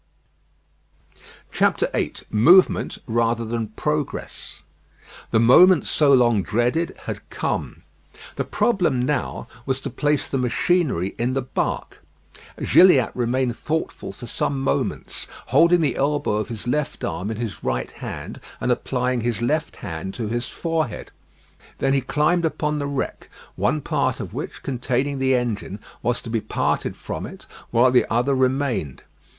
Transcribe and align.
VIII 1.51 2.13
MOVEMENT 2.31 2.97
RATHER 3.05 3.45
THAN 3.45 3.67
PROGRESS 3.67 4.63
The 5.29 5.39
moment 5.39 5.85
so 5.85 6.11
long 6.11 6.41
dreaded 6.41 6.97
had 7.03 7.29
come. 7.29 7.83
The 8.35 8.43
problem 8.43 8.99
now 8.99 9.47
was 9.67 9.79
to 9.81 9.91
place 9.91 10.27
the 10.27 10.39
machinery 10.39 11.09
in 11.19 11.33
the 11.33 11.43
bark. 11.43 12.01
Gilliatt 12.59 13.11
remained 13.15 13.55
thoughtful 13.55 14.11
for 14.11 14.25
some 14.25 14.59
moments, 14.59 15.27
holding 15.49 15.81
the 15.81 15.97
elbow 15.97 16.37
of 16.37 16.49
his 16.49 16.65
left 16.65 17.03
arm 17.03 17.29
in 17.29 17.37
his 17.37 17.63
right 17.63 17.91
hand, 17.91 18.39
and 18.59 18.71
applying 18.71 19.21
his 19.21 19.43
left 19.43 19.75
hand 19.85 20.15
to 20.15 20.27
his 20.27 20.47
forehead. 20.47 21.11
Then 21.77 21.93
he 21.93 22.01
climbed 22.01 22.43
upon 22.43 22.79
the 22.79 22.87
wreck, 22.87 23.29
one 23.55 23.81
part 23.81 24.19
of 24.19 24.33
which, 24.33 24.63
containing 24.63 25.19
the 25.19 25.35
engine, 25.35 25.77
was 26.01 26.23
to 26.23 26.31
be 26.31 26.41
parted 26.41 26.97
from 26.97 27.27
it, 27.27 27.45
while 27.69 27.91
the 27.91 28.11
other 28.11 28.33
remained. 28.33 29.03